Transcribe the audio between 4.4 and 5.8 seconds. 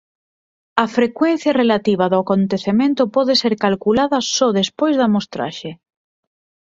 despois da mostraxe.